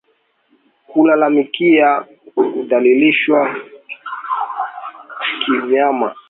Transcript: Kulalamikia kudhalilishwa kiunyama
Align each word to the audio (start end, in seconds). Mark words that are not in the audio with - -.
Kulalamikia 0.89 2.05
kudhalilishwa 2.35 3.55
kiunyama 5.45 6.15